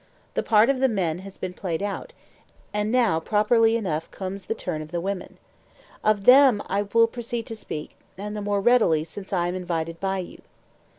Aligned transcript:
The 0.33 0.41
part 0.41 0.71
of 0.71 0.79
the 0.79 0.87
men 0.87 1.19
has 1.19 1.37
been 1.37 1.53
played 1.53 1.83
out, 1.83 2.11
and 2.73 2.91
now 2.91 3.19
properly 3.19 3.75
enough 3.77 4.09
comes 4.09 4.45
the 4.47 4.55
turn 4.55 4.81
of 4.81 4.91
the 4.91 4.99
women. 4.99 5.37
Of 6.03 6.23
them 6.25 6.59
I 6.65 6.81
will 6.91 7.05
proceed 7.05 7.45
to 7.45 7.55
speak, 7.55 7.95
and 8.17 8.35
the 8.35 8.41
more 8.41 8.61
readily 8.61 9.03
since 9.03 9.31
I 9.31 9.47
am 9.47 9.53
invited 9.53 9.99
by 9.99 10.17
you. 10.17 10.41